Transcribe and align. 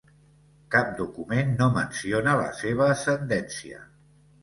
Cap 0.75 0.89
document 1.01 1.53
no 1.61 1.69
menciona 1.77 2.37
la 2.43 2.51
seva 2.65 2.91
ascendència. 2.97 3.89